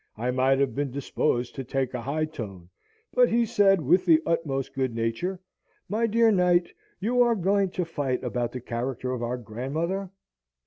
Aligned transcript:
I 0.17 0.31
might 0.31 0.57
have 0.57 0.73
been 0.73 0.89
disposed 0.89 1.53
to 1.53 1.63
take 1.63 1.93
a 1.93 2.01
high 2.01 2.25
tone: 2.25 2.69
but 3.13 3.29
he 3.29 3.45
said, 3.45 3.81
with 3.81 4.03
the 4.07 4.19
utmost 4.25 4.73
good 4.73 4.95
nature, 4.95 5.39
"My 5.87 6.07
dear 6.07 6.31
Knight, 6.31 6.69
are 7.03 7.35
you 7.35 7.35
going 7.35 7.69
to 7.69 7.85
fight 7.85 8.23
about 8.23 8.51
the 8.51 8.61
character 8.61 9.11
of 9.11 9.21
our 9.21 9.37
grandmother? 9.37 10.09